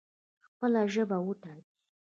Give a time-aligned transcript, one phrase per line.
[0.47, 1.61] خپله ژبه وټاکئ